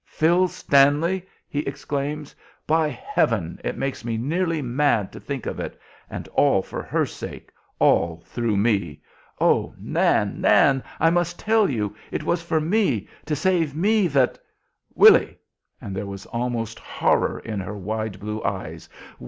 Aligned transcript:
"Phil 0.07 0.47
Stanley!" 0.47 1.27
he 1.47 1.59
exclaims. 1.59 2.35
"By 2.65 2.87
heaven! 2.89 3.61
it 3.63 3.77
makes 3.77 4.03
me 4.03 4.17
nearly 4.17 4.59
mad 4.59 5.11
to 5.11 5.19
think 5.19 5.45
of 5.45 5.59
it! 5.59 5.79
and 6.09 6.27
all 6.29 6.63
for 6.63 6.81
her 6.81 7.05
sake, 7.05 7.51
all 7.77 8.19
through 8.25 8.57
me. 8.57 9.03
Oh, 9.39 9.75
Nan! 9.77 10.41
Nan! 10.41 10.83
I 10.99 11.11
must 11.11 11.37
tell 11.37 11.69
you! 11.69 11.95
It 12.09 12.23
was 12.23 12.41
for 12.41 12.59
me, 12.59 13.07
to 13.27 13.35
save 13.35 13.75
me 13.75 14.07
that" 14.07 14.39
"Willy!" 14.95 15.37
and 15.79 15.95
there 15.95 16.11
is 16.15 16.25
almost 16.25 16.79
horror 16.79 17.37
in 17.37 17.59
her 17.59 17.77
wide 17.77 18.19
blue 18.19 18.41
eyes. 18.43 18.89